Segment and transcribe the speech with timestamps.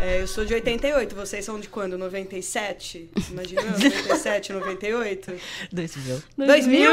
[0.00, 1.96] É, eu sou de 88, vocês são de quando?
[1.98, 3.10] 97?
[3.30, 5.32] Imagina, 97, 98?
[5.72, 6.22] 2000.
[6.36, 6.90] 2000?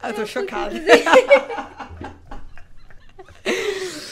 [0.00, 0.74] ah, eu tô chocada.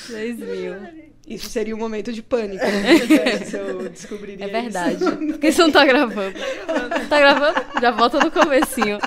[0.09, 1.03] 2000.
[1.27, 2.99] Isso seria um momento de pânico, né?
[3.45, 4.97] Se eu descobriria É verdade.
[4.97, 5.17] isso.
[5.17, 6.35] Por que você não tá gravando?
[7.09, 7.61] Tá gravando?
[7.81, 8.99] Já volta no comecinho.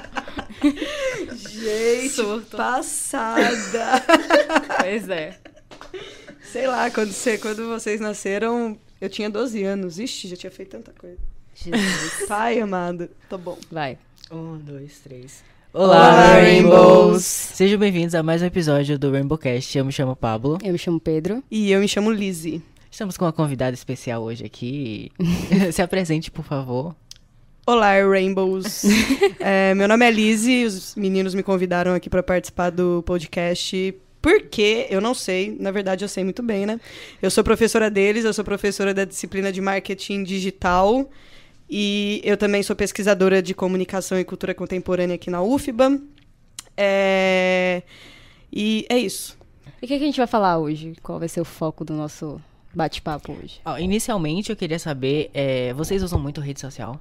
[1.36, 2.56] Gente, Surto.
[2.58, 4.02] passada.
[4.80, 5.38] Pois é.
[6.56, 10.00] Sei lá, quando, você, quando vocês nasceram, eu tinha 12 anos.
[10.00, 11.18] Ixi, já tinha feito tanta coisa.
[11.54, 12.28] Jesus.
[12.30, 13.58] Pai amado, tô bom.
[13.70, 13.98] Vai.
[14.32, 15.44] Um, dois, três.
[15.74, 17.26] Olá, Olá, Rainbows!
[17.26, 19.78] Sejam bem-vindos a mais um episódio do Rainbowcast.
[19.78, 20.58] Eu me chamo Pablo.
[20.64, 21.44] Eu me chamo Pedro.
[21.52, 22.64] E eu me chamo Lizzie.
[22.90, 25.12] Estamos com uma convidada especial hoje aqui.
[25.74, 26.96] Se apresente, por favor.
[27.68, 28.86] Olá, Rainbows.
[29.48, 33.94] É, meu nome é Lizzie, os meninos me convidaram aqui para participar do podcast.
[34.26, 36.80] Porque eu não sei, na verdade eu sei muito bem, né?
[37.22, 41.08] Eu sou professora deles, eu sou professora da disciplina de marketing digital
[41.70, 46.02] e eu também sou pesquisadora de comunicação e cultura contemporânea aqui na UFBA.
[46.76, 47.84] É,
[48.52, 49.38] E é isso.
[49.80, 50.94] E o que, que a gente vai falar hoje?
[51.04, 52.42] Qual vai ser o foco do nosso
[52.74, 53.62] bate-papo hoje?
[53.80, 57.00] Inicialmente, eu queria saber, é, vocês usam muito rede social?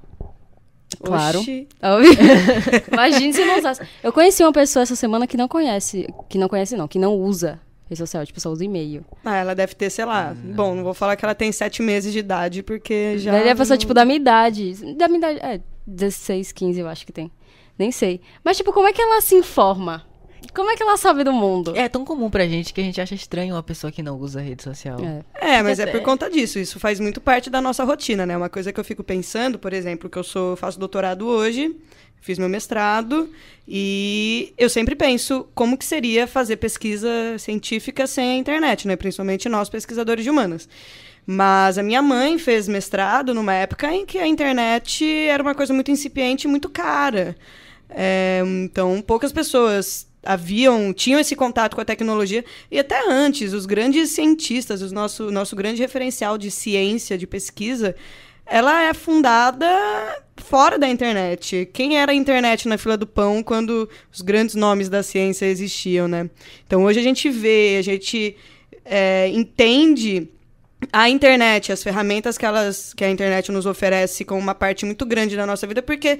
[1.03, 1.43] Claro.
[2.91, 3.81] Imagina se não usasse.
[4.03, 7.15] Eu conheci uma pessoa essa semana que não conhece, que não conhece não, que não
[7.15, 9.05] usa rede social, tipo, só usa e-mail.
[9.23, 10.35] Ah, ela deve ter, sei lá.
[10.35, 13.31] Bom, não vou falar que ela tem sete meses de idade, porque já.
[13.31, 14.95] Daí é a pessoa, tipo, da minha idade.
[14.95, 17.31] Da minha idade, é, 16, 15 eu acho que tem.
[17.77, 18.21] Nem sei.
[18.43, 20.03] Mas, tipo, como é que ela se informa?
[20.55, 21.75] Como é que ela sabe do mundo?
[21.75, 24.39] É tão comum pra gente que a gente acha estranho uma pessoa que não usa
[24.39, 24.97] rede social.
[25.03, 25.57] É.
[25.57, 26.57] É, mas é por conta disso.
[26.57, 28.37] Isso faz muito parte da nossa rotina, né?
[28.37, 31.75] Uma coisa que eu fico pensando, por exemplo, que eu sou faço doutorado hoje,
[32.21, 33.29] fiz meu mestrado
[33.67, 38.95] e eu sempre penso como que seria fazer pesquisa científica sem a internet, né?
[38.95, 40.69] Principalmente nós pesquisadores de humanas.
[41.27, 45.73] Mas a minha mãe fez mestrado numa época em que a internet era uma coisa
[45.73, 47.35] muito incipiente e muito cara.
[47.89, 52.43] É, então, poucas pessoas haviam, tinham esse contato com a tecnologia.
[52.71, 57.95] E até antes, os grandes cientistas, o nosso, nosso grande referencial de ciência, de pesquisa,
[58.45, 59.67] ela é fundada
[60.37, 61.69] fora da internet.
[61.73, 66.07] Quem era a internet na fila do pão quando os grandes nomes da ciência existiam,
[66.07, 66.29] né?
[66.65, 68.35] Então, hoje a gente vê, a gente
[68.83, 70.29] é, entende
[70.91, 75.05] a internet, as ferramentas que, elas, que a internet nos oferece como uma parte muito
[75.05, 76.19] grande da nossa vida, porque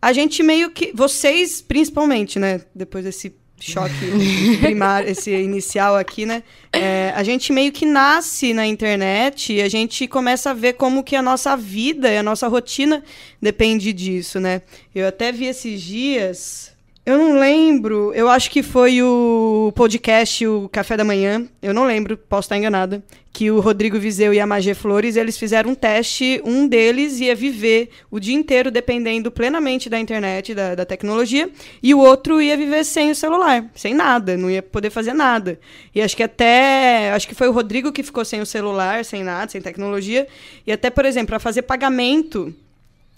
[0.00, 0.92] a gente meio que.
[0.92, 2.62] Vocês, principalmente, né?
[2.74, 6.42] Depois desse choque primário, esse inicial aqui, né?
[6.72, 11.04] é, a gente meio que nasce na internet e a gente começa a ver como
[11.04, 13.04] que a nossa vida e a nossa rotina
[13.40, 14.62] depende disso, né?
[14.94, 16.71] Eu até vi esses dias.
[17.04, 21.84] Eu não lembro, eu acho que foi o podcast, o Café da Manhã, eu não
[21.84, 23.02] lembro, posso estar enganada,
[23.32, 27.34] que o Rodrigo Vizeu e a Magé Flores, eles fizeram um teste, um deles ia
[27.34, 31.50] viver o dia inteiro dependendo plenamente da internet, da, da tecnologia,
[31.82, 35.58] e o outro ia viver sem o celular, sem nada, não ia poder fazer nada.
[35.92, 39.24] E acho que até, acho que foi o Rodrigo que ficou sem o celular, sem
[39.24, 40.28] nada, sem tecnologia,
[40.64, 42.54] e até, por exemplo, para fazer pagamento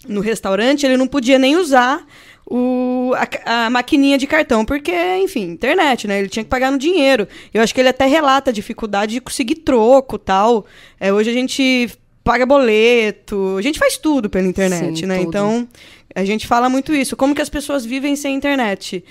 [0.07, 2.03] no restaurante, ele não podia nem usar
[2.45, 6.19] o, a, a maquininha de cartão, porque, enfim, internet, né?
[6.19, 7.27] Ele tinha que pagar no dinheiro.
[7.53, 10.65] Eu acho que ele até relata a dificuldade de conseguir troco tal.
[10.99, 11.89] É, hoje a gente
[12.23, 15.17] paga boleto, a gente faz tudo pela internet, Sim, né?
[15.17, 15.27] tudo.
[15.27, 15.67] Então,
[16.13, 17.15] a gente fala muito isso.
[17.15, 19.03] Como que as pessoas vivem sem internet?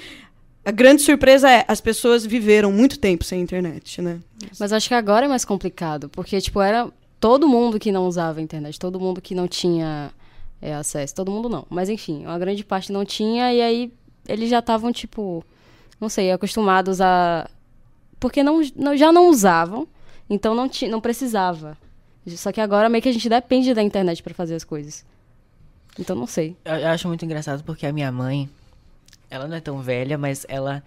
[0.64, 4.20] A grande surpresa é, as pessoas viveram muito tempo sem internet, né?
[4.58, 6.88] Mas acho que agora é mais complicado, porque, tipo, era
[7.20, 10.10] todo mundo que não usava a internet, todo mundo que não tinha
[10.64, 11.66] é, acesso, todo mundo não.
[11.68, 13.92] Mas, enfim, uma grande parte não tinha, e aí
[14.26, 15.44] eles já estavam, tipo,
[16.00, 17.48] não sei, acostumados a...
[18.18, 19.86] Porque não, não- já não usavam,
[20.30, 21.76] então não, ti, não precisava.
[22.28, 25.04] Só que agora meio que a gente depende da internet pra fazer as coisas.
[25.98, 26.56] Então, não sei.
[26.64, 28.48] Eu, eu acho muito engraçado porque a minha mãe,
[29.30, 30.82] ela não é tão velha, mas ela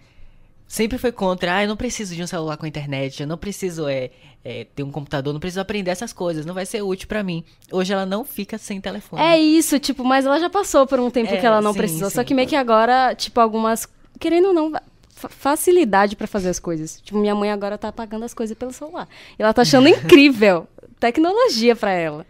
[0.68, 3.88] sempre foi contra, ah, eu não preciso de um celular com internet, eu não preciso
[3.88, 4.10] é,
[4.44, 7.44] é, ter um computador, não preciso aprender essas coisas, não vai ser útil pra mim.
[7.72, 9.22] Hoje ela não fica sem telefone.
[9.22, 11.78] É isso, tipo, mas ela já passou por um tempo É, que ela não sim,
[11.80, 12.10] precisou.
[12.10, 12.26] Só sim.
[12.28, 13.88] que meio que agora, tipo, algumas.
[14.20, 14.72] Querendo ou não,
[15.10, 17.00] fa- facilidade pra fazer as coisas.
[17.02, 19.08] Tipo, minha mãe agora tá pagando as coisas pelo celular.
[19.38, 20.68] E ela tá achando incrível
[21.00, 22.26] tecnologia pra ela.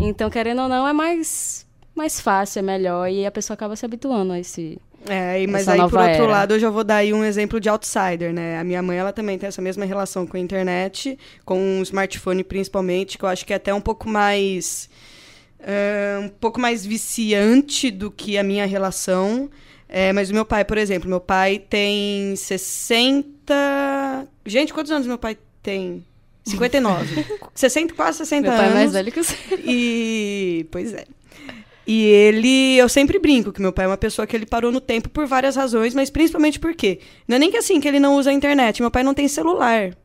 [0.00, 3.08] Então, querendo ou não, é mais, mais fácil, é melhor.
[3.10, 4.78] E a pessoa acaba se habituando a esse.
[5.08, 6.26] É, mas Essa aí, por outro era.
[6.26, 8.58] lado, eu já vou dar aí um exemplo de outsider, né?
[8.58, 12.44] A minha mãe, ela também tem essa mesma relação com a internet, com o smartphone
[12.44, 14.88] principalmente, que eu acho que é até um pouco mais...
[15.60, 19.50] é, um pouco mais viciante do que a minha relação.
[19.88, 24.28] É, mas o meu pai, por exemplo, meu pai tem 60...
[24.44, 26.04] Gente, quantos anos meu pai tem?
[26.44, 27.26] 59.
[27.54, 28.78] 60, quase 60 Meu pai é anos.
[28.78, 29.36] mais velho que você.
[29.64, 30.66] E.
[30.70, 31.04] Pois é.
[31.88, 32.76] E ele.
[32.76, 35.26] Eu sempre brinco que meu pai é uma pessoa que ele parou no tempo por
[35.26, 37.00] várias razões, mas principalmente por quê?
[37.26, 38.82] Não é nem que assim que ele não usa a internet.
[38.82, 39.96] Meu pai não tem celular.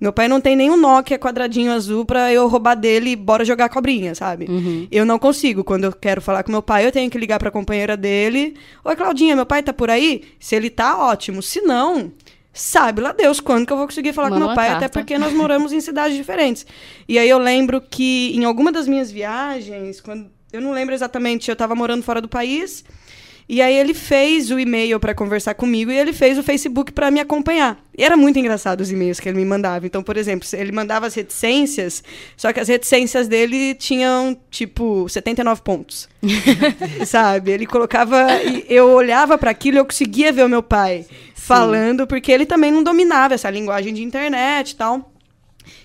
[0.00, 3.68] Meu pai não tem nenhum Nokia quadradinho azul pra eu roubar dele e bora jogar
[3.68, 4.46] cobrinha, sabe?
[4.48, 4.86] Uhum.
[4.92, 5.64] Eu não consigo.
[5.64, 8.54] Quando eu quero falar com meu pai, eu tenho que ligar pra companheira dele.
[8.84, 10.22] Oi, Claudinha, meu pai tá por aí?
[10.38, 11.42] Se ele tá, ótimo.
[11.42, 12.12] Se não,
[12.52, 14.86] sabe lá Deus quando que eu vou conseguir falar com meu pai, carta.
[14.86, 16.64] até porque nós moramos em cidades diferentes.
[17.08, 21.50] E aí eu lembro que em alguma das minhas viagens, quando eu não lembro exatamente,
[21.50, 22.84] eu tava morando fora do país,
[23.48, 27.10] e aí ele fez o e-mail para conversar comigo e ele fez o Facebook para
[27.10, 27.78] me acompanhar.
[27.96, 29.84] E era muito engraçado os e-mails que ele me mandava.
[29.84, 32.02] Então, por exemplo, ele mandava as reticências,
[32.36, 36.08] só que as reticências dele tinham tipo 79 pontos.
[37.04, 37.50] Sabe?
[37.50, 42.06] Ele colocava e eu olhava para aquilo e eu conseguia ver o meu pai falando,
[42.06, 45.12] porque ele também não dominava essa linguagem de internet e tal.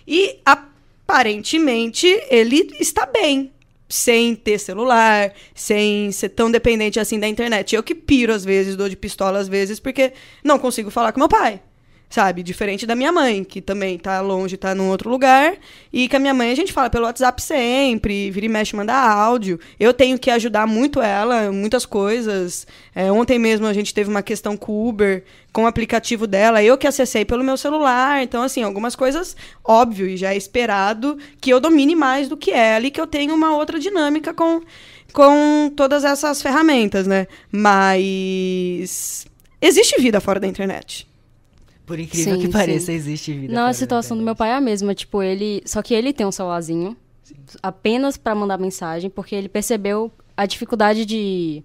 [0.07, 3.51] E aparentemente ele está bem.
[3.89, 7.75] Sem ter celular, sem ser tão dependente assim da internet.
[7.75, 10.13] Eu que piro às vezes, dou de pistola às vezes, porque
[10.43, 11.61] não consigo falar com meu pai.
[12.09, 12.41] Sabe?
[12.41, 15.57] Diferente da minha mãe, que também tá longe, tá num outro lugar.
[15.91, 18.93] E com a minha mãe a gente fala pelo WhatsApp sempre, vira e mexe, manda
[18.93, 19.59] áudio.
[19.77, 22.65] Eu tenho que ajudar muito ela, muitas coisas.
[22.95, 26.63] É, ontem mesmo a gente teve uma questão com o Uber, com o aplicativo dela,
[26.63, 28.23] eu que acessei pelo meu celular.
[28.23, 32.51] Então, assim, algumas coisas, óbvio, e já é esperado que eu domine mais do que
[32.51, 34.61] ela e que eu tenha uma outra dinâmica com,
[35.11, 37.27] com todas essas ferramentas, né?
[37.51, 39.25] Mas
[39.61, 41.05] existe vida fora da internet.
[41.87, 42.51] Por incrível Sim, que sim.
[42.51, 43.53] pareça, existe vida.
[43.53, 44.93] Não, a situação do meu pai é a mesma.
[44.93, 45.63] Tipo, ele.
[45.65, 46.97] Só que ele tem um celularzinho
[47.63, 51.63] apenas pra mandar mensagem, porque ele percebeu a dificuldade de,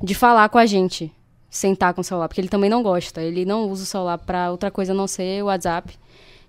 [0.00, 1.12] de falar com a gente,
[1.50, 3.20] sentar com o celular, porque ele também não gosta.
[3.20, 5.98] Ele não usa o celular pra outra coisa a não ser o WhatsApp,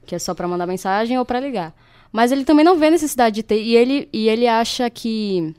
[0.05, 1.75] que é só pra mandar mensagem ou pra ligar.
[2.11, 3.59] Mas ele também não vê necessidade de ter.
[3.59, 5.55] E ele, e ele acha que.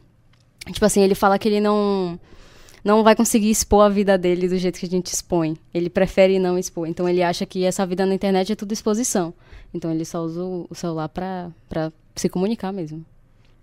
[0.73, 2.21] Tipo assim, ele fala que ele não.
[2.89, 5.59] Não vai conseguir expor a vida dele do jeito que a gente expõe.
[5.75, 6.89] Ele prefere não expor.
[6.89, 9.35] Então ele acha que essa vida na internet é tudo exposição.
[9.75, 11.53] Então ele só usa o celular pra
[12.17, 13.05] se comunicar mesmo.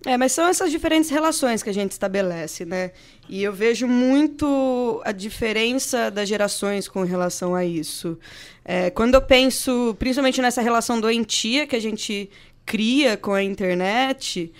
[0.06, 2.92] É, mas são essas diferentes relações que a gente estabelece, né?
[3.28, 8.20] E eu vejo muito a diferença das gerações com relação a isso.
[8.64, 12.30] É, quando eu penso, principalmente nessa relação doentia que a gente
[12.64, 14.54] cria com a internet,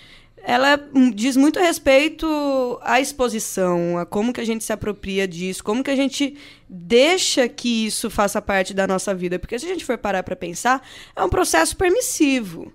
[0.48, 5.64] ela hum, diz muito respeito à exposição, a como que a gente se apropria disso,
[5.64, 6.36] como que a gente
[6.68, 9.40] deixa que isso faça parte da nossa vida.
[9.40, 12.72] Porque se a gente for parar para pensar, é um processo permissivo.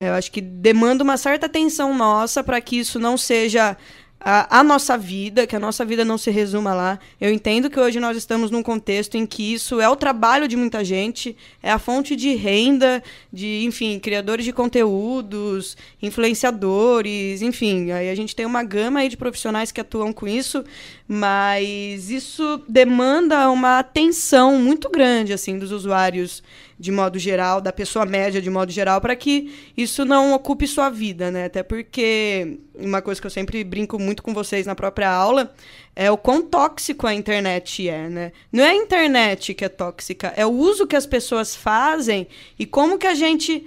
[0.00, 3.76] É, Eu acho que demanda uma certa atenção nossa para que isso não seja
[4.20, 6.98] a, a nossa vida, que a nossa vida não se resuma lá.
[7.20, 10.56] Eu entendo que hoje nós estamos num contexto em que isso é o trabalho de
[10.56, 13.02] muita gente, é a fonte de renda
[13.32, 17.92] de, enfim, criadores de conteúdos, influenciadores, enfim.
[17.92, 20.64] Aí a gente tem uma gama aí de profissionais que atuam com isso,
[21.08, 26.42] mas isso demanda uma atenção muito grande assim dos usuários
[26.78, 30.90] de modo geral, da pessoa média de modo geral, para que isso não ocupe sua
[30.90, 31.46] vida, né?
[31.46, 35.54] Até porque uma coisa que eu sempre brinco muito com vocês na própria aula
[35.94, 38.32] é o quão tóxico a internet é, né?
[38.52, 42.26] Não é a internet que é tóxica, é o uso que as pessoas fazem
[42.58, 43.66] e como que a gente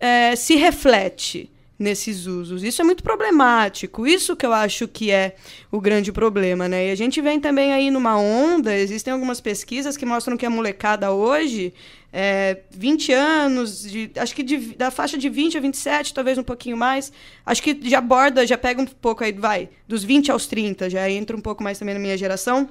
[0.00, 2.64] é, se reflete nesses usos.
[2.64, 4.06] Isso é muito problemático.
[4.06, 5.36] Isso que eu acho que é
[5.70, 6.88] o grande problema, né?
[6.88, 10.50] E a gente vem também aí numa onda, existem algumas pesquisas que mostram que a
[10.50, 11.72] molecada hoje,
[12.12, 16.42] é, 20 anos, de, acho que de- da faixa de 20 a 27, talvez um
[16.42, 17.12] pouquinho mais,
[17.46, 21.08] acho que já aborda, já pega um pouco aí, vai, dos 20 aos 30, já
[21.08, 22.68] entra um pouco mais também na minha geração,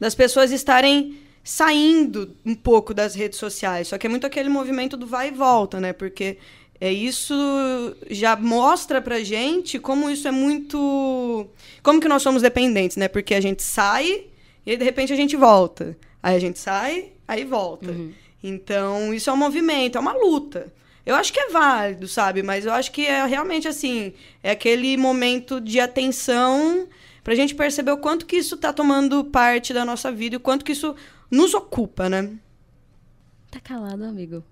[0.00, 3.88] das pessoas estarem saindo um pouco das redes sociais.
[3.88, 5.92] Só que é muito aquele movimento do vai e volta, né?
[5.92, 6.36] Porque
[6.80, 7.34] é isso
[8.10, 11.48] já mostra pra gente como isso é muito
[11.82, 13.08] como que nós somos dependentes, né?
[13.08, 14.26] Porque a gente sai
[14.68, 15.96] e aí, de repente a gente volta.
[16.22, 17.94] Aí a gente sai, aí volta.
[18.42, 20.70] Então, isso é um movimento, é uma luta.
[21.06, 22.42] Eu acho que é válido, sabe?
[22.42, 26.86] Mas eu acho que é realmente assim, é aquele momento de atenção
[27.24, 30.40] pra gente perceber o quanto que isso tá tomando parte da nossa vida e o
[30.40, 30.94] quanto que isso
[31.30, 32.30] nos ocupa, né?
[33.50, 34.44] Tá calado, amigo.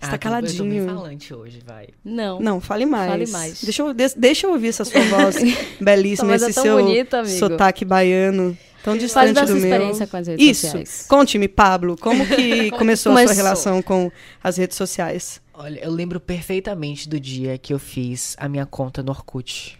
[0.00, 0.64] Você tá Ah, tô- Eu tô caladinho.
[0.70, 1.88] bem falante hoje, vai.
[2.04, 2.40] Não.
[2.40, 3.10] Não, fale mais.
[3.10, 3.62] Fale mais.
[3.62, 5.36] Deixa eu, de- deixa eu ouvir essa sua voz
[5.80, 9.58] belíssima, é esse tão seu bonita, sotaque baiano, tão distante da do meu.
[9.62, 10.60] experiência com as redes Isso.
[10.66, 11.04] sociais.
[11.06, 13.36] Conte-me, Pablo, como que começou a sua Começou.
[13.36, 14.10] relação com
[14.42, 15.40] as redes sociais?
[15.52, 19.78] Olha, eu lembro perfeitamente do dia que eu fiz a minha conta no Orkut.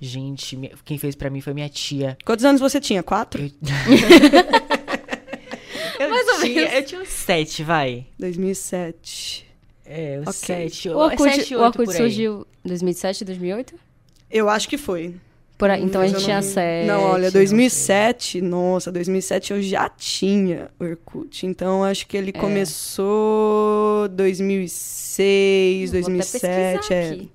[0.00, 2.16] Gente, quem fez pra mim foi minha tia.
[2.24, 3.02] Quantos anos você tinha?
[3.02, 3.42] Quatro?
[3.42, 3.50] Eu,
[6.10, 8.06] eu tinha, eu tinha uns sete, vai.
[8.18, 9.46] 2007.
[9.84, 10.32] É, o Ok.
[10.32, 11.96] 7, O Orkut, 7, o 8 Orkut por aí.
[11.98, 13.74] surgiu em 2007, 2008?
[14.30, 15.14] Eu acho que foi.
[15.58, 15.82] Por aí.
[15.82, 16.86] Então a gente eu tinha não sete.
[16.86, 21.46] Não, olha, não 2007, nossa, 2007 eu já tinha Orkut.
[21.46, 22.32] Então acho que ele É.
[22.32, 27.10] começou 2006, Vou até 2007, pesquisar é.
[27.10, 27.30] aqui.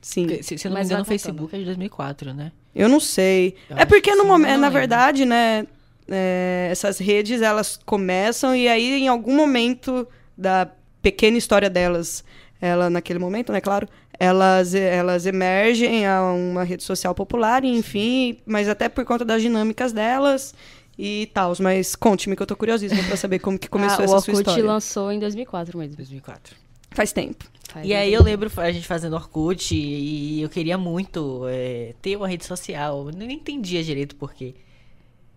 [0.00, 0.26] Sim.
[0.26, 1.06] Porque, Se, se eu não Mas me engano, o.
[1.06, 2.52] Facebook é de 2004, né?
[2.74, 3.54] Eu não sei.
[3.70, 5.66] Eu é porque que no sim, momento, eu não na verdade, né,
[6.08, 10.06] é, essas redes elas começam e aí em algum momento
[10.36, 10.68] da
[11.02, 12.24] pequena história delas,
[12.60, 18.38] ela naquele momento, né, claro, elas elas emergem a uma rede social popular, e, enfim,
[18.46, 20.54] mas até por conta das dinâmicas delas
[20.98, 21.52] e tal.
[21.60, 24.32] Mas conte-me que eu tô curiosíssima pra saber como que começou Ah, essa o sua
[24.34, 24.64] Orkut história.
[24.64, 25.96] lançou em 2004 mesmo.
[25.96, 26.54] 2004.
[26.92, 27.44] Faz tempo.
[27.68, 28.22] Faz E aí tempo.
[28.22, 33.08] eu lembro a gente fazendo Orkut e eu queria muito é, ter uma rede social.
[33.08, 34.54] Eu nem entendia direito por quê.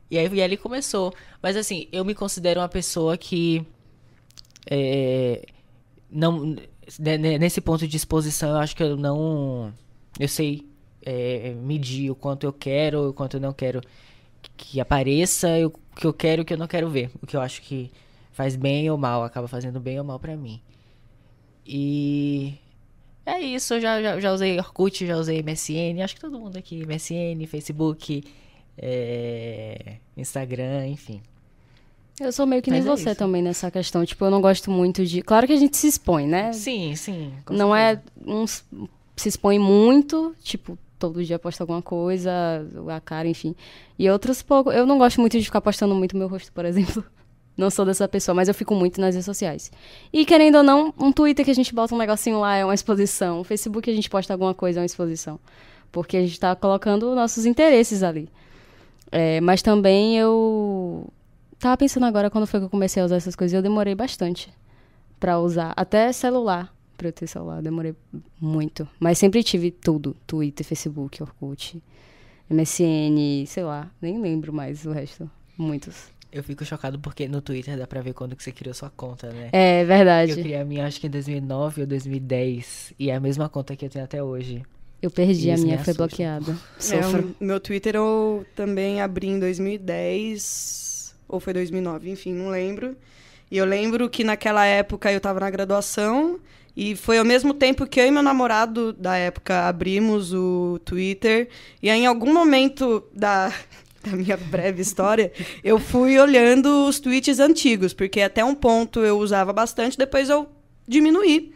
[0.09, 1.13] E aí, e ali começou.
[1.41, 3.65] Mas assim, eu me considero uma pessoa que.
[4.69, 5.45] é,
[6.09, 6.45] não,
[6.99, 9.73] ne- ne- nesse ponto de exposição, eu acho que eu não.
[10.19, 10.67] Eu sei
[11.05, 13.81] é, medir o quanto eu quero, o quanto eu não quero
[14.57, 17.11] que apareça, o que eu quero e o que eu não quero ver.
[17.21, 17.91] O que eu acho que
[18.33, 20.61] faz bem ou mal, acaba fazendo bem ou mal pra mim.
[21.65, 22.53] E
[23.25, 26.57] é isso, eu já, já, já usei Orkut, já usei MSN, acho que todo mundo
[26.57, 28.23] aqui, MSN, Facebook,
[28.77, 31.21] é, Instagram, enfim.
[32.19, 33.15] Eu sou meio que nem é você isso.
[33.15, 34.03] também nessa questão.
[34.03, 35.21] Tipo, eu não gosto muito de.
[35.21, 36.51] Claro que a gente se expõe, né?
[36.51, 37.31] Sim, sim.
[37.49, 38.01] não certeza.
[38.25, 38.31] é.
[38.31, 38.65] Uns
[39.15, 42.31] se expõe muito, tipo, todo dia posta alguma coisa,
[42.95, 43.55] a cara, enfim.
[43.97, 44.71] E outros pouco.
[44.71, 47.03] Eu não gosto muito de ficar postando muito meu rosto, por exemplo.
[47.57, 49.71] Não sou dessa pessoa, mas eu fico muito nas redes sociais.
[50.13, 52.75] E querendo ou não, um Twitter que a gente bota um negocinho lá é uma
[52.75, 53.39] exposição.
[53.39, 55.39] Um Facebook a gente posta alguma coisa é uma exposição.
[55.91, 58.29] Porque a gente tá colocando nossos interesses ali.
[59.11, 61.07] É, mas também eu
[61.59, 64.49] tava pensando agora quando foi que eu comecei a usar essas coisas, eu demorei bastante
[65.19, 65.73] pra usar.
[65.75, 67.95] Até celular, pra eu ter celular, eu demorei
[68.39, 68.87] muito.
[68.99, 71.81] Mas sempre tive tudo: Twitter, Facebook, Orkut,
[72.49, 75.29] MSN, sei lá, nem lembro mais o resto.
[75.57, 76.09] Muitos.
[76.31, 79.31] Eu fico chocado porque no Twitter dá pra ver quando que você criou sua conta,
[79.31, 79.49] né?
[79.53, 80.33] É Eu verdade.
[80.33, 83.85] criei a minha, acho que em 2009 ou 2010, e é a mesma conta que
[83.85, 84.61] eu tenho até hoje.
[85.01, 86.07] Eu perdi, a Isso me minha foi assusta.
[86.07, 86.57] bloqueada.
[86.77, 87.35] É, Sofro.
[87.39, 92.95] o meu Twitter eu também abri em 2010 ou foi 2009, enfim, não lembro.
[93.51, 96.39] E eu lembro que naquela época eu tava na graduação
[96.75, 101.47] e foi ao mesmo tempo que eu e meu namorado da época abrimos o Twitter
[101.81, 103.51] e aí em algum momento da
[104.03, 105.31] da minha breve história,
[105.63, 110.47] eu fui olhando os tweets antigos, porque até um ponto eu usava bastante, depois eu
[110.87, 111.51] diminuí.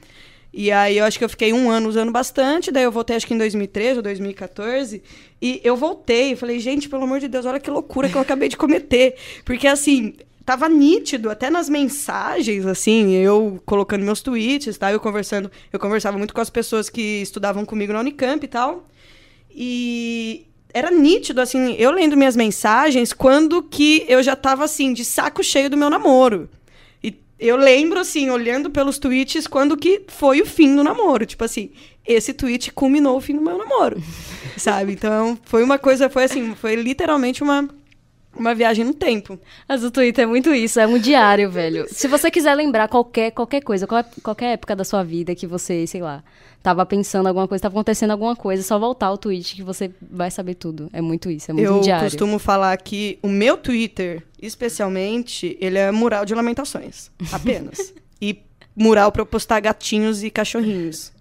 [0.54, 3.26] E aí eu acho que eu fiquei um ano usando bastante, daí eu voltei acho
[3.26, 5.02] que em 2013 ou 2014,
[5.42, 8.22] e eu voltei e falei, gente, pelo amor de Deus, olha que loucura que eu
[8.22, 9.16] acabei de cometer.
[9.46, 10.14] Porque assim,
[10.46, 14.92] tava nítido, até nas mensagens, assim, eu colocando meus tweets, tá?
[14.92, 18.88] Eu conversando, eu conversava muito com as pessoas que estudavam comigo na Unicamp e tal.
[19.50, 25.06] E era nítido, assim, eu lendo minhas mensagens, quando que eu já tava, assim, de
[25.06, 26.50] saco cheio do meu namoro.
[27.42, 31.26] Eu lembro, assim, olhando pelos tweets, quando que foi o fim do namoro.
[31.26, 31.72] Tipo assim,
[32.08, 34.02] esse tweet culminou o fim do meu namoro,
[34.56, 34.94] sabe?
[34.94, 37.68] Então, foi uma coisa, foi assim, foi literalmente uma,
[38.36, 39.38] uma viagem no tempo.
[39.68, 41.86] Mas o Twitter é muito isso, é um diário, velho.
[41.90, 45.86] Se você quiser lembrar qualquer, qualquer coisa, qual- qualquer época da sua vida que você,
[45.88, 46.24] sei lá,
[46.64, 49.92] tava pensando alguma coisa, tava acontecendo alguma coisa, é só voltar ao tweet que você
[50.02, 50.90] vai saber tudo.
[50.94, 52.06] É muito isso, é muito eu um diário.
[52.06, 57.10] costumo falar que o meu Twitter, especialmente, ele é mural de lamentações.
[57.32, 57.94] Apenas.
[58.22, 58.38] e
[58.76, 61.12] mural pra eu postar gatinhos e cachorrinhos.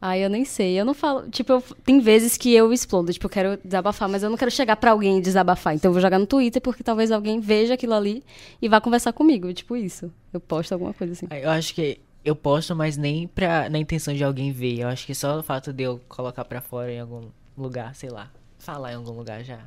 [0.00, 0.80] Ai, eu nem sei.
[0.80, 1.28] Eu não falo.
[1.28, 3.12] Tipo, eu- tem vezes que eu explodo.
[3.12, 5.74] Tipo, eu quero desabafar, mas eu não quero chegar pra alguém e desabafar.
[5.74, 8.24] Então eu vou jogar no Twitter porque talvez alguém veja aquilo ali
[8.62, 9.52] e vá conversar comigo.
[9.52, 10.10] Tipo isso.
[10.32, 11.26] Eu posto alguma coisa assim.
[11.30, 14.78] Eu acho que eu posto, mas nem pra, na intenção de alguém ver.
[14.80, 18.08] Eu acho que só o fato de eu colocar pra fora em algum lugar, sei
[18.08, 19.58] lá, falar em algum lugar já,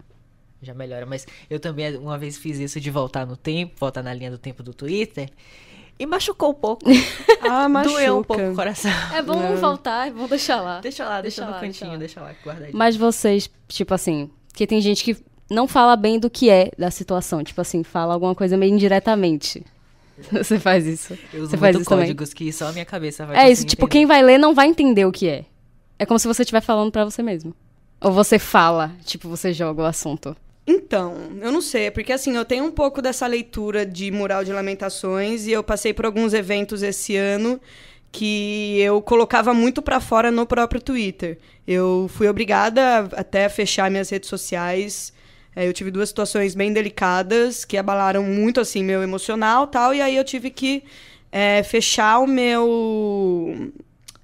[0.64, 1.06] já melhora.
[1.06, 4.38] Mas eu também uma vez fiz isso de voltar no tempo, voltar na linha do
[4.40, 5.30] tempo do Twitter.
[6.00, 6.84] E machucou um pouco.
[7.46, 7.96] Ah, machuca.
[7.96, 8.90] Doeu um pouco o coração.
[9.14, 10.80] É bom não voltar, é bom deixar lá.
[10.80, 11.98] Deixa lá, deixa, Deixa no lá, deixa cantinho, lá.
[11.98, 12.78] deixa lá, guardadinho.
[12.78, 15.18] Mas vocês, tipo assim, que tem gente que
[15.52, 17.44] não fala bem do que é da situação.
[17.44, 19.62] Tipo assim, fala alguma coisa meio indiretamente.
[20.32, 21.18] Você faz isso.
[21.34, 22.06] Eu uso Você faz isso também.
[22.06, 23.92] códigos que só a minha cabeça vai É isso, tipo, entender.
[23.92, 25.44] quem vai ler não vai entender o que é.
[26.00, 27.54] É como se você estivesse falando pra você mesmo.
[28.00, 30.36] Ou você fala, tipo, você joga o assunto.
[30.66, 34.54] Então, eu não sei, porque assim, eu tenho um pouco dessa leitura de Mural de
[34.54, 37.60] Lamentações e eu passei por alguns eventos esse ano
[38.12, 41.38] que eu colocava muito pra fora no próprio Twitter.
[41.68, 45.12] Eu fui obrigada até a fechar minhas redes sociais.
[45.56, 50.02] É, eu tive duas situações bem delicadas que abalaram muito assim meu emocional, tal, e
[50.02, 50.84] aí eu tive que
[51.32, 53.72] é, fechar o meu,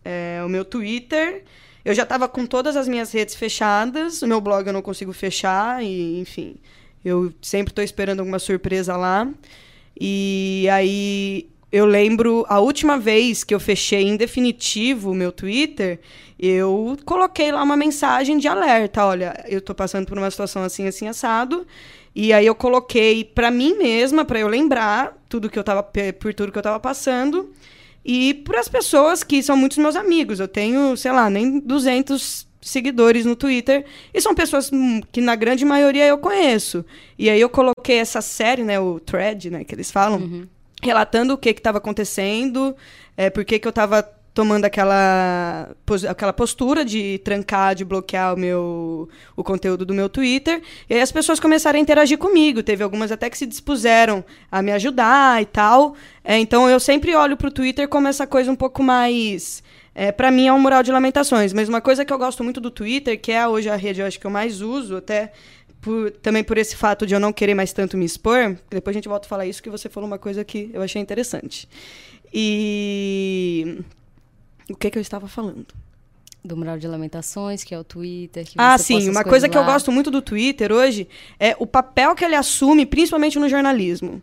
[0.05, 1.43] é, o meu Twitter.
[1.89, 5.11] Eu já estava com todas as minhas redes fechadas, o meu blog eu não consigo
[5.11, 6.55] fechar, e enfim,
[7.03, 9.27] eu sempre estou esperando alguma surpresa lá.
[9.99, 15.99] E aí eu lembro a última vez que eu fechei em definitivo o meu Twitter,
[16.39, 20.85] eu coloquei lá uma mensagem de alerta, olha, eu tô passando por uma situação assim
[20.85, 21.65] assim assado,
[22.13, 26.35] e aí eu coloquei para mim mesma, para eu lembrar tudo que eu tava por
[26.35, 27.51] tudo que eu tava passando,
[28.03, 30.39] e para as pessoas que são muitos meus amigos.
[30.39, 34.69] Eu tenho, sei lá, nem 200 seguidores no Twitter e são pessoas
[35.11, 36.85] que na grande maioria eu conheço.
[37.17, 40.47] E aí eu coloquei essa série, né, o thread, né, que eles falam, uhum.
[40.81, 42.75] relatando o que que estava acontecendo,
[43.15, 44.07] é, por que que eu estava
[44.39, 45.75] tomando aquela,
[46.09, 50.61] aquela postura de trancar, de bloquear o meu o conteúdo do meu Twitter.
[50.89, 52.63] E aí as pessoas começaram a interagir comigo.
[52.63, 55.93] Teve algumas até que se dispuseram a me ajudar e tal.
[56.23, 59.61] É, então eu sempre olho para o Twitter como essa coisa um pouco mais
[59.93, 61.51] é, para mim é um mural de lamentações.
[61.51, 64.07] Mas uma coisa que eu gosto muito do Twitter, que é hoje a rede eu
[64.07, 65.33] acho que eu mais uso, até
[65.81, 68.97] por, também por esse fato de eu não querer mais tanto me expor, depois a
[68.99, 71.67] gente volta a falar isso, que você falou uma coisa que eu achei interessante.
[72.33, 73.83] E
[74.73, 75.67] o que, que eu estava falando?
[76.43, 78.47] Do Mural de Lamentações, que é o Twitter.
[78.57, 79.09] ah, sim.
[79.09, 79.51] Uma coisa lá.
[79.51, 81.07] que eu gosto muito do Twitter hoje
[81.39, 84.21] é o papel que ele assume, principalmente no jornalismo.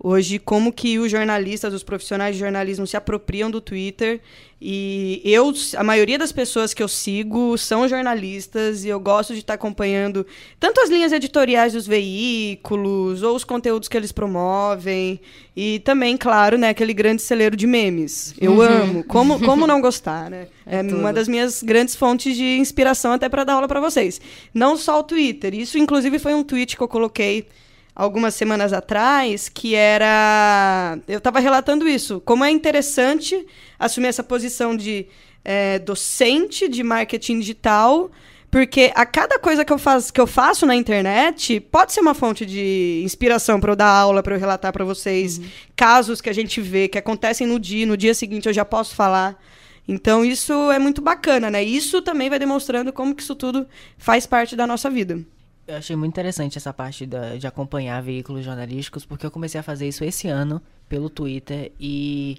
[0.00, 4.20] Hoje, como que os jornalistas, os profissionais de jornalismo se apropriam do Twitter.
[4.62, 9.40] E eu, a maioria das pessoas que eu sigo são jornalistas e eu gosto de
[9.40, 10.24] estar acompanhando
[10.60, 15.20] tanto as linhas editoriais dos veículos ou os conteúdos que eles promovem.
[15.56, 18.34] E também, claro, né, aquele grande celeiro de memes.
[18.40, 18.62] Eu uhum.
[18.62, 19.04] amo.
[19.04, 20.46] Como, como não gostar, né?
[20.64, 24.20] É, é uma das minhas grandes fontes de inspiração até para dar aula para vocês.
[24.54, 25.54] Não só o Twitter.
[25.54, 27.48] Isso, inclusive, foi um tweet que eu coloquei
[27.98, 30.96] algumas semanas atrás, que era.
[31.08, 32.22] Eu estava relatando isso.
[32.24, 33.44] Como é interessante
[33.76, 35.06] assumir essa posição de
[35.44, 38.08] é, docente de marketing digital.
[38.50, 42.14] Porque a cada coisa que eu, faz, que eu faço na internet pode ser uma
[42.14, 45.44] fonte de inspiração para eu dar aula, para eu relatar para vocês uhum.
[45.76, 48.94] casos que a gente vê, que acontecem no dia, no dia seguinte eu já posso
[48.94, 49.38] falar.
[49.86, 51.62] Então isso é muito bacana, né?
[51.62, 53.66] Isso também vai demonstrando como que isso tudo
[53.98, 55.22] faz parte da nossa vida.
[55.68, 59.62] Eu achei muito interessante essa parte da, de acompanhar veículos jornalísticos, porque eu comecei a
[59.62, 62.38] fazer isso esse ano pelo Twitter e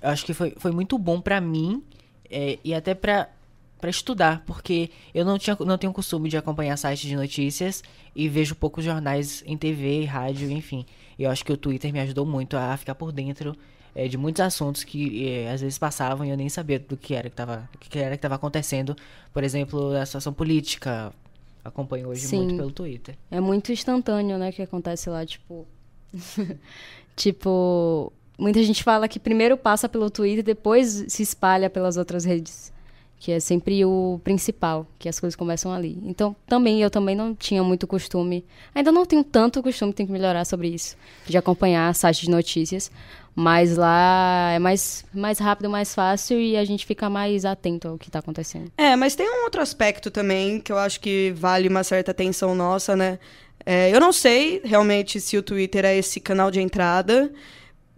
[0.00, 1.82] acho que foi, foi muito bom para mim
[2.30, 3.28] é, e até para
[3.78, 7.82] para estudar, porque eu não, tinha, não tenho costume de acompanhar sites de notícias
[8.14, 10.84] e vejo poucos jornais em TV, rádio, enfim.
[11.18, 13.56] E eu acho que o Twitter me ajudou muito a ficar por dentro
[13.94, 17.14] é, de muitos assuntos que é, às vezes passavam e eu nem sabia do que
[17.14, 18.94] era que estava que era que estava acontecendo.
[19.32, 21.10] Por exemplo, a situação política,
[21.64, 22.44] acompanho hoje Sim.
[22.44, 23.16] muito pelo Twitter.
[23.30, 25.66] É muito instantâneo, né, que acontece lá, tipo.
[27.16, 32.72] tipo, muita gente fala que primeiro passa pelo Twitter, depois se espalha pelas outras redes.
[33.20, 35.98] Que é sempre o principal, que as coisas começam ali.
[36.04, 40.12] Então, também, eu também não tinha muito costume, ainda não tenho tanto costume, tenho que
[40.12, 42.90] melhorar sobre isso, de acompanhar sites de notícias.
[43.34, 47.98] Mas lá é mais, mais rápido, mais fácil e a gente fica mais atento ao
[47.98, 48.72] que está acontecendo.
[48.76, 52.54] É, mas tem um outro aspecto também que eu acho que vale uma certa atenção
[52.54, 53.18] nossa, né?
[53.64, 57.30] É, eu não sei realmente se o Twitter é esse canal de entrada,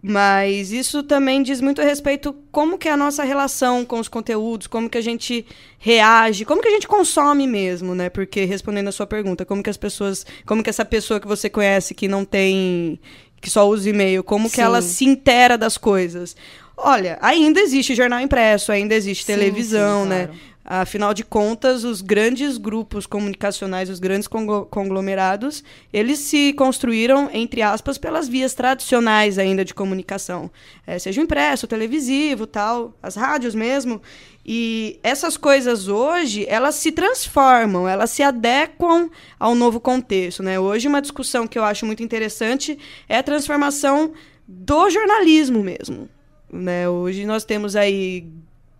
[0.05, 4.09] mas isso também diz muito a respeito como que é a nossa relação com os
[4.09, 5.45] conteúdos, como que a gente
[5.79, 8.09] reage, como que a gente consome mesmo, né?
[8.09, 11.49] Porque respondendo a sua pergunta, como que as pessoas, como que essa pessoa que você
[11.49, 12.99] conhece que não tem
[13.39, 14.55] que só usa e-mail, como Sim.
[14.55, 16.35] que ela se intera das coisas.
[16.75, 20.25] Olha, ainda existe jornal impresso, ainda existe sim, televisão, sim, né?
[20.25, 20.33] claro.
[20.33, 20.52] né?
[20.65, 27.97] Afinal de contas, os grandes grupos comunicacionais, os grandes conglomerados, eles se construíram, entre aspas,
[27.97, 30.49] pelas vias tradicionais ainda de comunicação.
[30.87, 34.01] É, seja o impresso, o televisivo, tal, as rádios mesmo.
[34.45, 40.41] E essas coisas hoje, elas se transformam, elas se adequam ao novo contexto.
[40.41, 40.57] Né?
[40.57, 44.13] Hoje, uma discussão que eu acho muito interessante é a transformação
[44.47, 46.09] do jornalismo mesmo.
[46.51, 46.87] Né?
[46.87, 48.27] Hoje nós temos aí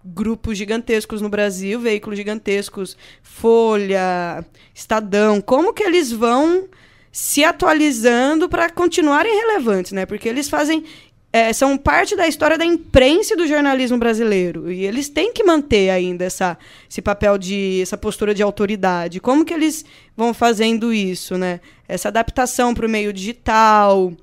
[0.04, 6.68] grupos gigantescos no Brasil, veículos gigantescos, Folha, Estadão, como que eles vão
[7.12, 10.06] se atualizando para continuarem relevantes, né?
[10.06, 10.84] Porque eles fazem
[11.32, 15.44] é, são parte da história da imprensa e do jornalismo brasileiro e eles têm que
[15.44, 16.56] manter ainda essa,
[16.88, 19.20] esse papel de essa postura de autoridade.
[19.20, 19.84] Como que eles
[20.16, 21.60] vão fazendo isso, né?
[21.88, 24.14] Essa adaptação para o meio digital,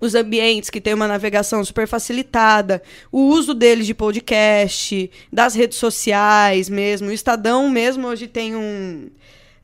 [0.00, 2.82] os ambientes que têm uma navegação super facilitada,
[3.12, 7.08] o uso deles de podcast, das redes sociais mesmo.
[7.08, 9.08] O Estadão mesmo hoje tem um.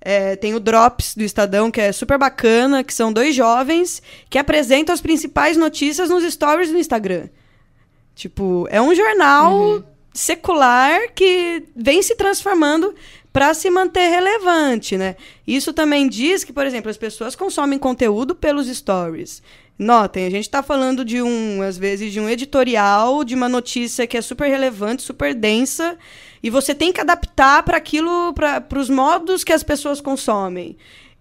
[0.00, 4.38] É, tem o Drops do Estadão, que é super bacana, que são dois jovens que
[4.38, 7.28] apresentam as principais notícias nos stories do Instagram.
[8.14, 9.82] Tipo, é um jornal
[10.14, 12.94] secular que vem se transformando
[13.32, 15.16] para se manter relevante, né?
[15.46, 19.42] Isso também diz que, por exemplo, as pessoas consomem conteúdo pelos stories.
[19.78, 24.06] Notem, a gente está falando de um, às vezes, de um editorial, de uma notícia
[24.06, 25.98] que é super relevante, super densa,
[26.42, 30.76] e você tem que adaptar para aquilo, para os modos que as pessoas consomem.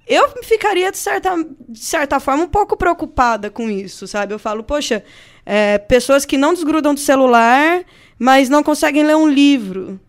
[0.08, 1.32] Eu ficaria, de certa,
[1.68, 4.34] de certa forma, um pouco preocupada com isso, sabe?
[4.34, 5.04] Eu falo, poxa,
[5.46, 7.84] é, pessoas que não desgrudam do celular,
[8.18, 10.00] mas não conseguem ler um livro.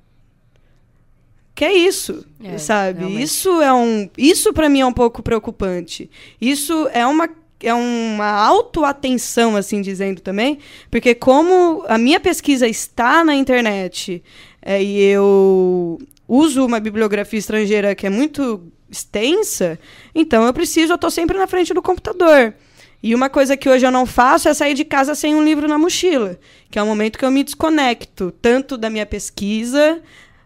[1.54, 2.98] Que é isso, É, sabe?
[3.00, 3.22] realmente.
[3.24, 6.10] Isso é um, isso para mim é um pouco preocupante.
[6.38, 7.28] Isso é uma
[7.60, 10.58] é uma autoatenção, assim dizendo também,
[10.90, 14.22] porque como a minha pesquisa está na internet
[14.60, 19.78] é, e eu uso uma bibliografia estrangeira que é muito extensa,
[20.14, 22.54] então eu preciso, eu estou sempre na frente do computador.
[23.02, 25.68] E uma coisa que hoje eu não faço é sair de casa sem um livro
[25.68, 26.38] na mochila,
[26.70, 30.02] que é o momento que eu me desconecto, tanto da minha pesquisa,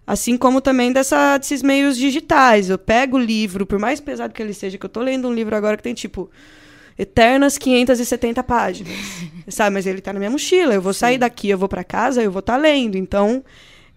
[0.07, 2.69] assim como também dessa, desses meios digitais.
[2.69, 5.33] Eu pego o livro, por mais pesado que ele seja, que eu estou lendo um
[5.33, 6.31] livro agora que tem tipo
[7.01, 8.93] eternas 570 páginas,
[9.49, 9.75] sabe?
[9.75, 10.75] Mas ele está na minha mochila.
[10.75, 12.97] Eu vou sair daqui, eu vou para casa, eu vou estar lendo.
[12.97, 13.43] Então,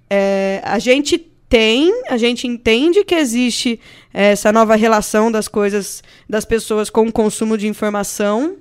[0.09, 3.79] é, a gente tem, a gente entende que existe
[4.13, 8.55] é, essa nova relação das coisas, das pessoas com o consumo de informação,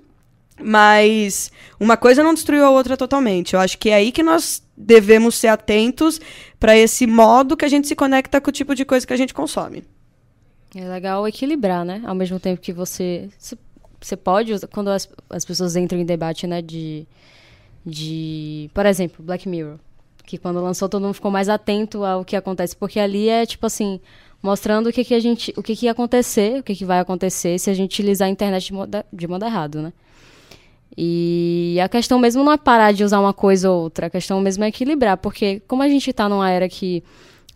[0.61, 3.55] mas uma coisa não destruiu a outra totalmente.
[3.55, 6.21] Eu acho que é aí que nós devemos ser atentos
[6.59, 9.17] para esse modo que a gente se conecta com o tipo de coisa que a
[9.17, 9.85] gente consome.
[10.75, 12.03] É legal equilibrar, né?
[12.05, 13.29] Ao mesmo tempo que você.
[14.03, 16.61] Você, pode, quando as, as pessoas entram em debate, né?
[16.61, 17.07] De.
[17.85, 18.71] De.
[18.75, 19.79] Por exemplo, Black Mirror.
[20.25, 22.77] Que quando lançou, todo mundo ficou mais atento ao que acontece.
[22.77, 24.01] Porque ali é, tipo assim,
[24.43, 25.53] mostrando o que, que a gente.
[25.57, 28.31] O que, que ia acontecer, o que, que vai acontecer se a gente utilizar a
[28.31, 29.93] internet de modo, de modo errado, né?
[30.97, 34.41] E a questão mesmo não é parar de usar uma coisa ou outra, a questão
[34.41, 37.03] mesmo é equilibrar, porque como a gente está numa era que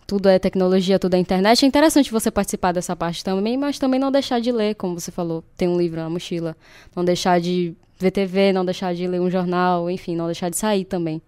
[0.07, 3.99] tudo é tecnologia, tudo é internet, é interessante você participar dessa parte também, mas também
[3.99, 6.57] não deixar de ler, como você falou, ter um livro na mochila,
[6.95, 10.57] não deixar de ver TV, não deixar de ler um jornal, enfim, não deixar de
[10.57, 11.21] sair também,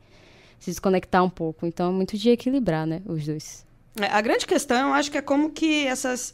[0.61, 1.67] se desconectar um pouco.
[1.67, 3.67] Então é muito de equilibrar, né, os dois.
[4.01, 6.33] É, A grande questão, eu acho que é como que essas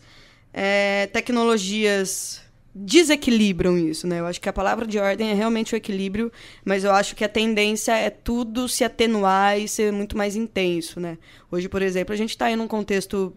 [0.53, 2.44] é, tecnologias
[2.75, 4.19] desequilibram isso, né?
[4.19, 6.33] Eu acho que a palavra de ordem é realmente o equilíbrio,
[6.65, 10.99] mas eu acho que a tendência é tudo se atenuar e ser muito mais intenso,
[10.99, 11.17] né?
[11.51, 13.33] Hoje, por exemplo, a gente está aí num contexto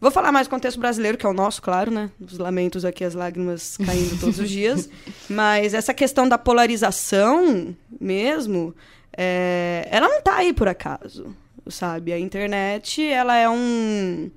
[0.00, 2.10] Vou falar mais do contexto brasileiro, que é o nosso, claro, né?
[2.18, 4.88] Os lamentos aqui, as lágrimas caindo todos os dias.
[5.28, 8.74] Mas essa questão da polarização mesmo,
[9.14, 11.36] é, ela não tá aí por acaso,
[11.68, 12.14] sabe?
[12.14, 14.30] A internet, ela é um...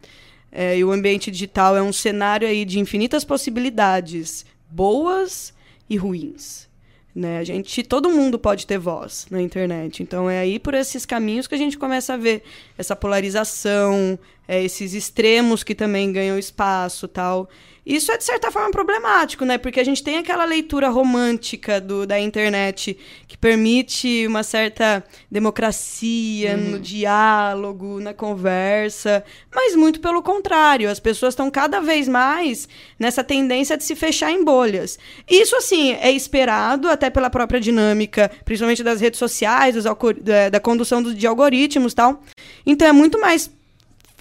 [0.55, 5.51] é, e o ambiente digital é um cenário aí de infinitas possibilidades, boas
[5.89, 6.69] e ruins.
[7.15, 7.39] Né?
[7.39, 10.03] A gente, todo mundo pode ter voz na internet.
[10.03, 12.43] Então é aí por esses caminhos que a gente começa a ver
[12.77, 17.49] essa polarização, é, esses extremos que também ganham espaço, tal.
[17.85, 19.57] Isso é de certa forma problemático, né?
[19.57, 26.55] Porque a gente tem aquela leitura romântica do, da internet que permite uma certa democracia
[26.57, 32.67] no diálogo, na conversa, mas muito pelo contrário, as pessoas estão cada vez mais
[32.97, 34.97] nessa tendência de se fechar em bolhas.
[35.29, 39.83] Isso, assim, é esperado até pela própria dinâmica, principalmente das redes sociais, dos
[40.21, 42.21] da, da condução do- de algoritmos e tal.
[42.65, 43.51] Então é muito mais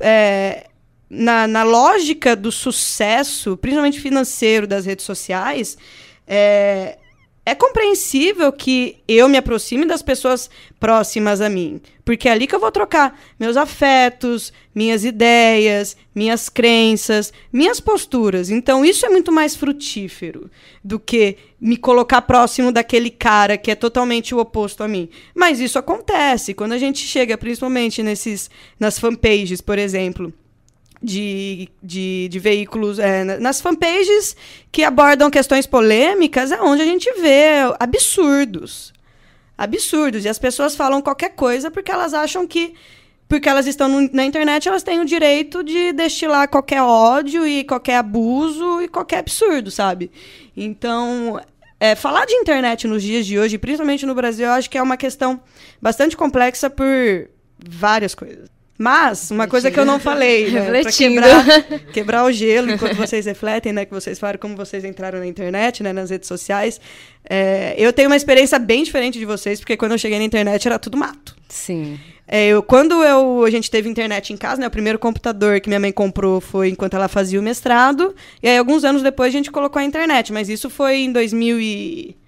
[0.00, 0.66] é,
[1.14, 5.76] na, na lógica do sucesso, principalmente financeiro das redes sociais,
[6.26, 6.96] é,
[7.44, 10.48] é compreensível que eu me aproxime das pessoas
[10.80, 11.82] próximas a mim.
[12.02, 18.48] Porque é ali que eu vou trocar meus afetos, minhas ideias, minhas crenças, minhas posturas.
[18.48, 20.50] Então, isso é muito mais frutífero
[20.82, 25.10] do que me colocar próximo daquele cara que é totalmente o oposto a mim.
[25.34, 30.32] Mas isso acontece quando a gente chega, principalmente nesses, nas fanpages, por exemplo
[31.02, 34.36] de, de, de veículos, é, na- nas fanpages
[34.70, 38.92] que abordam questões polêmicas, é onde a gente vê absurdos.
[39.58, 40.24] Absurdos.
[40.24, 42.74] E as pessoas falam qualquer coisa porque elas acham que,
[43.28, 47.64] porque elas estão no- na internet, elas têm o direito de destilar qualquer ódio e
[47.64, 50.10] qualquer abuso e qualquer absurdo, sabe?
[50.56, 51.40] Então,
[51.80, 54.82] é, falar de internet nos dias de hoje, principalmente no Brasil, eu acho que é
[54.82, 55.40] uma questão
[55.80, 56.86] bastante complexa por
[57.58, 58.48] várias coisas.
[58.78, 61.44] Mas, uma coisa que eu não falei, né, quebrar,
[61.92, 63.84] quebrar o gelo enquanto vocês refletem, né?
[63.84, 65.92] Que vocês falaram como vocês entraram na internet, né?
[65.92, 66.80] Nas redes sociais.
[67.28, 70.66] É, eu tenho uma experiência bem diferente de vocês, porque quando eu cheguei na internet
[70.66, 71.36] era tudo mato.
[71.48, 72.00] Sim.
[72.26, 74.66] É, eu, quando eu, a gente teve internet em casa, né?
[74.66, 78.14] O primeiro computador que minha mãe comprou foi enquanto ela fazia o mestrado.
[78.42, 80.32] E aí, alguns anos depois, a gente colocou a internet.
[80.32, 82.21] Mas isso foi em 2005,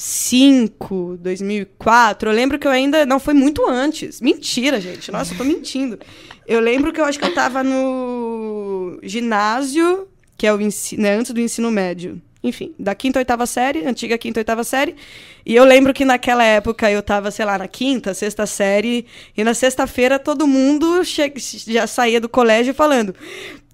[0.00, 2.30] 2005, 2004.
[2.30, 3.04] Eu lembro que eu ainda.
[3.04, 4.20] Não, foi muito antes.
[4.20, 5.12] Mentira, gente.
[5.12, 5.98] Nossa, eu tô mentindo.
[6.46, 10.08] Eu lembro que eu acho que eu tava no ginásio,
[10.38, 12.20] que é o ensino, né, antes do ensino médio.
[12.42, 14.96] Enfim, da quinta ou oitava série, antiga quinta ou oitava série.
[15.44, 19.04] E eu lembro que naquela época eu tava, sei lá, na quinta, sexta série.
[19.36, 21.02] E na sexta-feira todo mundo
[21.66, 23.14] já saía do colégio falando: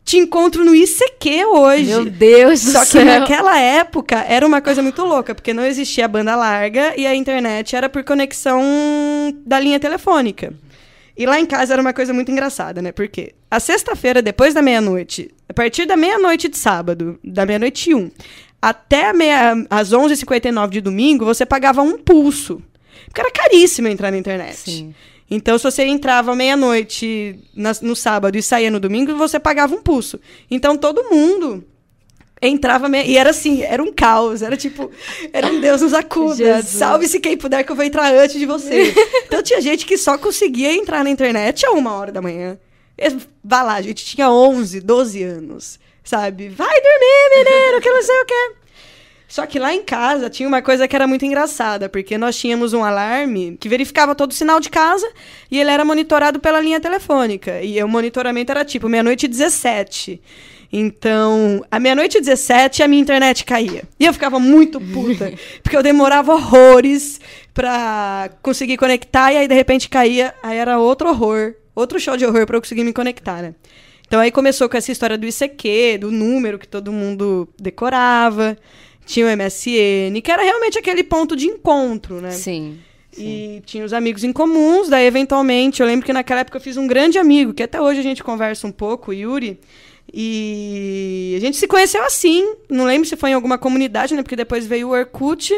[0.07, 1.87] te encontro no ICQ hoje.
[1.87, 3.03] Meu Deus do Só céu.
[3.03, 7.15] que naquela época era uma coisa muito louca, porque não existia banda larga e a
[7.15, 8.63] internet era por conexão
[9.45, 10.55] da linha telefônica.
[11.19, 12.93] E lá em casa era uma coisa muito engraçada, né?
[12.93, 17.95] Porque a sexta-feira, depois da meia-noite, a partir da meia-noite de sábado, da meia-noite e
[17.95, 18.09] um,
[18.63, 22.63] até meia, às 11h59 de domingo, você pagava um pulso.
[23.07, 24.57] Porque era caríssimo entrar na internet.
[24.57, 24.95] Sim.
[25.31, 27.39] Então, se você entrava meia-noite
[27.83, 30.21] no sábado e saía no domingo, você pagava um pulso.
[30.51, 31.65] Então, todo mundo
[32.41, 33.05] entrava meia...
[33.05, 34.41] E era assim, era um caos.
[34.41, 34.91] Era tipo,
[35.33, 36.63] era um Deus nos acuda.
[36.63, 38.95] Salve-se quem puder que eu vou entrar antes de você.
[39.27, 42.57] então, tinha gente que só conseguia entrar na internet a uma hora da manhã.
[43.43, 46.49] Vá lá, a gente tinha 11, 12 anos, sabe?
[46.49, 48.53] Vai dormir, menino, que não sei o quê.
[49.29, 52.73] Só que lá em casa tinha uma coisa que era muito engraçada, porque nós tínhamos
[52.73, 55.09] um alarme que verificava todo o sinal de casa
[55.51, 57.61] e ele era monitorado pela linha telefônica.
[57.61, 60.21] E o monitoramento era tipo meia-noite e 17.
[60.73, 63.83] Então, à meia-noite e 17 a minha internet caía.
[63.99, 67.21] E eu ficava muito puta, porque eu demorava horrores
[67.53, 72.27] pra conseguir conectar e aí de repente caía, aí era outro horror, outro show de
[72.27, 73.55] horror pra eu conseguir me conectar, né?
[74.07, 78.57] Então aí começou com essa história do ICQ, do número que todo mundo decorava.
[79.07, 82.33] Tinha o MSN, que era realmente aquele ponto de encontro, né?
[82.33, 82.79] Sim.
[83.17, 86.77] E tinha os amigos em comuns, daí eventualmente, eu lembro que naquela época eu fiz
[86.77, 89.59] um grande amigo, que até hoje a gente conversa um pouco, o Yuri.
[90.13, 94.23] E a gente se conheceu assim, não lembro se foi em alguma comunidade, né?
[94.23, 95.55] Porque depois veio o Orkut.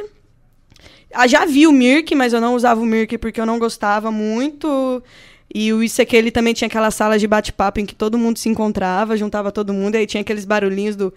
[1.13, 4.11] Ah, já vi o Mirk, mas eu não usava o Mirk porque eu não gostava
[4.11, 5.03] muito.
[5.55, 8.49] E o ICQ ele também tinha aquela sala de bate-papo em que todo mundo se
[8.49, 11.13] encontrava, juntava todo mundo, e aí tinha aqueles barulhinhos do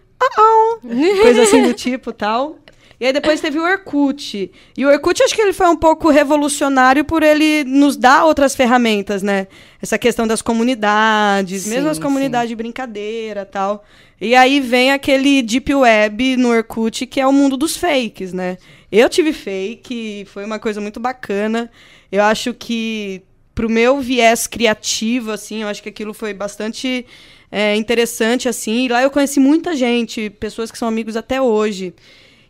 [1.22, 2.58] coisa assim do tipo tal.
[3.02, 4.52] E aí depois teve o Orkut.
[4.78, 8.56] E o Orkut acho que ele foi um pouco revolucionário por ele nos dar outras
[8.56, 9.48] ferramentas, né?
[9.82, 13.84] Essa questão das comunidades, mesmo Sim, as comunidades de brincadeira tal.
[14.20, 18.60] E aí vem aquele deep web no Orkut que é o mundo dos fakes, né?
[18.92, 21.72] Eu tive fake, foi uma coisa muito bacana.
[22.12, 27.06] Eu acho que pro meu viés criativo, assim, eu acho que aquilo foi bastante
[27.52, 28.86] é, interessante, assim.
[28.86, 31.94] E lá eu conheci muita gente, pessoas que são amigos até hoje.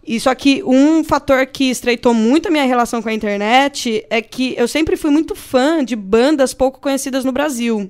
[0.05, 4.21] E só que um fator que estreitou muito a minha relação com a internet é
[4.21, 7.89] que eu sempre fui muito fã de bandas pouco conhecidas no Brasil.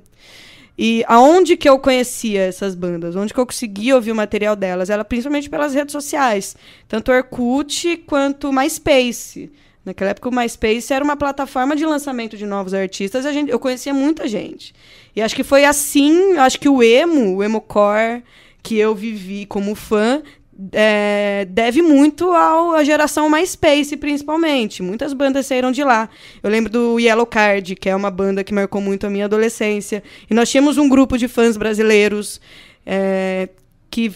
[0.76, 3.14] E aonde que eu conhecia essas bandas?
[3.14, 4.90] Onde que eu conseguia ouvir o material delas?
[4.90, 6.56] Era principalmente pelas redes sociais.
[6.88, 9.50] Tanto Orkut quanto MySpace.
[9.84, 13.26] Naquela época o MySpace era uma plataforma de lançamento de novos artistas.
[13.26, 14.74] A gente, eu conhecia muita gente.
[15.14, 18.22] E acho que foi assim, acho que o emo, o emocore,
[18.62, 20.22] que eu vivi como fã,
[20.70, 24.82] é, deve muito ao- à geração MySpace, principalmente.
[24.82, 26.08] Muitas bandas saíram de lá.
[26.42, 30.02] Eu lembro do Yellow Card, que é uma banda que marcou muito a minha adolescência.
[30.30, 32.40] E nós tínhamos um grupo de fãs brasileiros
[32.86, 33.48] é,
[33.90, 34.12] que,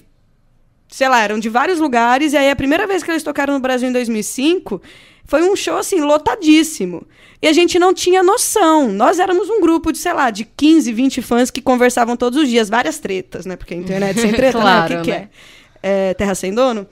[0.88, 2.32] sei lá, eram de vários lugares.
[2.32, 4.80] E aí a primeira vez que eles tocaram no Brasil em 2005
[5.24, 7.06] foi um show assim lotadíssimo.
[7.42, 8.92] E a gente não tinha noção.
[8.92, 12.48] Nós éramos um grupo de, sei lá, de 15, 20 fãs que conversavam todos os
[12.48, 13.56] dias, várias tretas, né?
[13.56, 15.00] Porque a internet sem treta, Claro, né?
[15.00, 15.28] O que, que né?
[15.82, 16.10] é?
[16.10, 16.14] é?
[16.14, 16.86] Terra sem dono.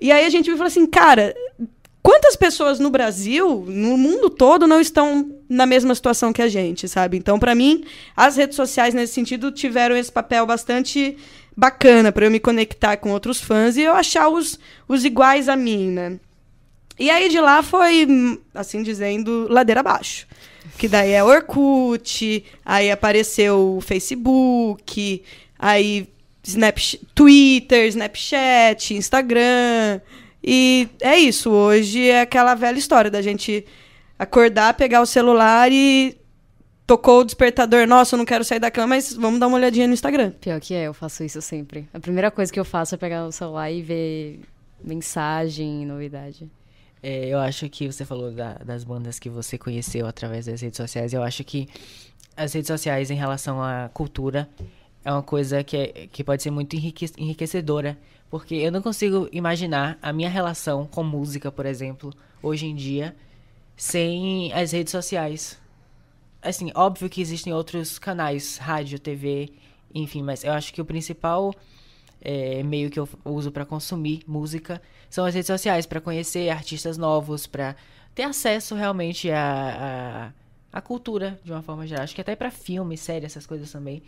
[0.00, 1.34] E aí a gente falou assim, cara,
[2.02, 6.86] quantas pessoas no Brasil, no mundo todo, não estão na mesma situação que a gente,
[6.86, 7.16] sabe?
[7.16, 7.84] Então, pra mim,
[8.16, 11.16] as redes sociais nesse sentido tiveram esse papel bastante
[11.58, 15.56] bacana pra eu me conectar com outros fãs e eu achar os, os iguais a
[15.56, 16.20] mim, né?
[16.96, 18.06] E aí de lá foi,
[18.54, 20.28] assim dizendo, ladeira abaixo.
[20.78, 25.24] Que daí é Orkut, aí apareceu o Facebook,
[25.58, 26.08] aí
[26.44, 30.00] Snapchat, Twitter, Snapchat, Instagram.
[30.42, 33.66] E é isso, hoje é aquela velha história da gente
[34.16, 36.16] acordar, pegar o celular e
[36.88, 37.86] tocou o despertador.
[37.86, 40.32] Nossa, eu não quero sair da cama, mas vamos dar uma olhadinha no Instagram.
[40.40, 41.86] Pior que é, eu faço isso sempre.
[41.94, 44.40] A primeira coisa que eu faço é pegar o celular e ver
[44.82, 46.50] mensagem, novidade.
[47.02, 50.78] É, eu acho que você falou da- das bandas que você conheceu através das redes
[50.78, 51.12] sociais.
[51.12, 51.68] Eu acho que
[52.36, 54.48] as redes sociais em relação à cultura
[55.04, 57.96] é uma coisa que, é- que pode ser muito enrique- enriquecedora.
[58.30, 63.14] Porque eu não consigo imaginar a minha relação com música, por exemplo, hoje em dia,
[63.76, 65.58] sem as redes sociais.
[66.40, 69.50] Assim, óbvio que existem outros canais, rádio, TV,
[69.94, 71.52] enfim, mas eu acho que o principal
[72.20, 76.96] é, meio que eu uso para consumir música são as redes sociais, para conhecer artistas
[76.96, 77.74] novos, para
[78.14, 80.32] ter acesso realmente à,
[80.72, 82.04] à, à, cultura de uma forma geral.
[82.04, 84.02] Acho que até para filme, série, essas coisas também.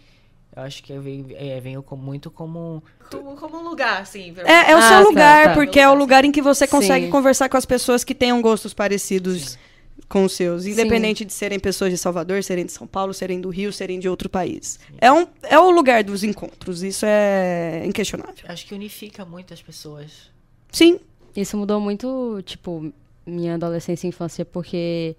[0.55, 4.35] Eu acho que eu venho, é, venho com, muito como, como, como um lugar, assim.
[4.45, 5.55] É, é o ah, seu tá, lugar, tá.
[5.55, 7.11] porque é o lugar em que você consegue Sim.
[7.11, 9.51] conversar com as pessoas que tenham gostos parecidos.
[9.51, 9.70] Sim
[10.11, 11.27] com os seus, independente Sim.
[11.27, 14.29] de serem pessoas de Salvador, serem de São Paulo, serem do Rio, serem de outro
[14.29, 14.81] país.
[15.01, 18.45] É, um, é o lugar dos encontros, isso é inquestionável.
[18.49, 20.29] Acho que unifica muito as pessoas.
[20.73, 20.99] Sim.
[21.35, 22.93] Isso mudou muito, tipo,
[23.25, 25.15] minha adolescência e infância, porque.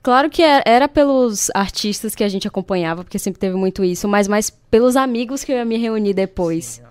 [0.00, 4.08] Claro que é, era pelos artistas que a gente acompanhava, porque sempre teve muito isso,
[4.08, 6.64] mas mais pelos amigos que eu ia me reunir depois.
[6.64, 6.82] Sim,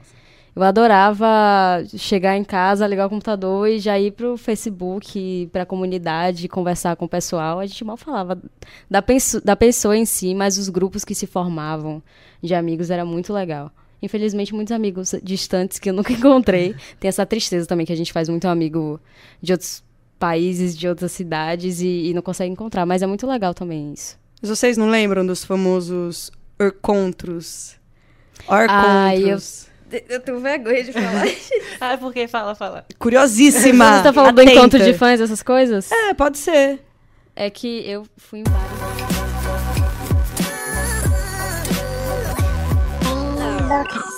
[0.54, 1.28] eu adorava
[1.98, 7.06] chegar em casa, ligar o computador e já ir pro Facebook, pra comunidade, conversar com
[7.06, 7.60] o pessoal.
[7.60, 8.36] A gente mal falava
[8.90, 9.04] da,
[9.44, 12.04] da pessoa em si, mas os grupos que se formavam
[12.42, 13.72] de amigos era muito legal.
[14.02, 16.76] Infelizmente, muitos amigos distantes que eu nunca encontrei.
[17.00, 19.00] Tem essa tristeza também que a gente faz muito amigo
[19.42, 19.82] de outros
[20.20, 22.86] países, de outras cidades e, e não consegue encontrar.
[22.86, 24.20] Mas é muito legal também isso.
[24.42, 27.78] Mas vocês não lembram dos famosos orcontros?
[28.48, 28.70] Orcontros.
[28.70, 29.40] Ah, eu
[30.10, 31.50] eu tenho vergonha de falar isso.
[31.80, 32.86] ah, porque fala, fala.
[32.98, 33.98] Curiosíssima.
[33.98, 34.52] Você tá falando Atenta.
[34.54, 35.92] do encontro de fãs, essas coisas?
[35.92, 36.80] É, pode ser.
[37.36, 38.82] É que eu fui em vários.
[43.06, 44.11] Hum.